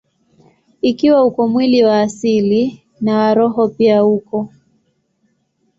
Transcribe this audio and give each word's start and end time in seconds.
Ikiwa 0.81 1.25
uko 1.27 1.47
mwili 1.47 1.83
wa 1.83 2.01
asili, 2.01 2.83
na 3.01 3.17
wa 3.17 3.33
roho 3.33 3.67
pia 3.67 4.05
uko. 4.05 4.49